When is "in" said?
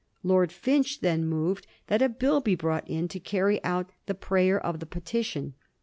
2.89-3.07